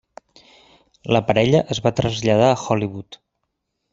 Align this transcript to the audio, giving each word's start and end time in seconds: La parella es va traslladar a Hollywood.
La 1.15 1.21
parella 1.27 1.61
es 1.75 1.83
va 1.87 1.93
traslladar 2.01 2.49
a 2.55 2.59
Hollywood. 2.65 3.21